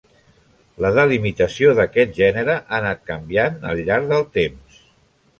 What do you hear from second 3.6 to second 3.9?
al